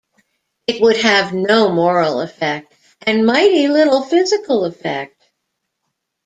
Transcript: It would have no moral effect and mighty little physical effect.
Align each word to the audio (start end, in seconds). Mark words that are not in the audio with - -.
It 0.65 0.81
would 0.81 0.97
have 0.97 1.31
no 1.31 1.71
moral 1.71 2.21
effect 2.21 2.73
and 3.05 3.23
mighty 3.23 3.67
little 3.67 4.01
physical 4.01 4.65
effect. 4.65 5.29